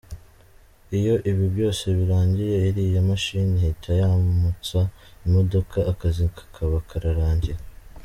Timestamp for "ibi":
1.29-1.45